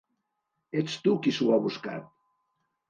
Ets 0.81 0.95
tu 1.03 1.15
qui 1.27 1.37
s'ho 1.37 1.53
ha 1.53 1.61
buscat. 1.69 2.11